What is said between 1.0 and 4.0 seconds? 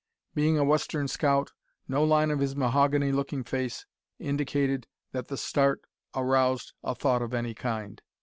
scout, no line of his mahogany looking face